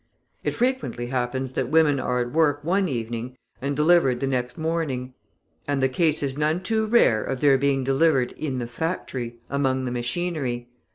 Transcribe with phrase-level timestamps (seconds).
[0.43, 5.13] It frequently happens that women are at work one evening and delivered the next morning,
[5.67, 9.85] and the case is none too rare of their being delivered in the factory among
[9.85, 10.69] the machinery.